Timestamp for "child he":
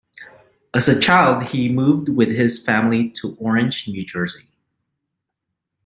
0.99-1.69